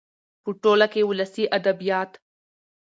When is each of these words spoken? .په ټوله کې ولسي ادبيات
.په 0.43 0.49
ټوله 0.61 0.87
کې 0.93 1.01
ولسي 1.09 1.43
ادبيات 1.57 2.11